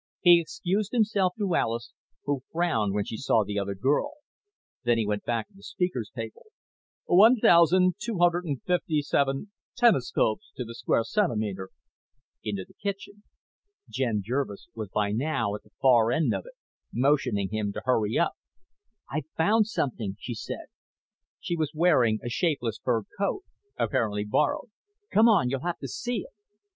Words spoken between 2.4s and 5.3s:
frowned when she saw the other girl; then he went